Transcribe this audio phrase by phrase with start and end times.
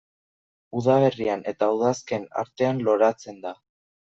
[0.79, 3.57] Udaberrian eta udazken artean loratzen da.